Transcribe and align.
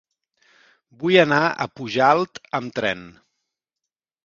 Vull 1.03 1.17
anar 1.25 1.41
a 1.51 1.69
Pujalt 1.81 2.41
amb 2.61 2.75
tren. 2.81 3.07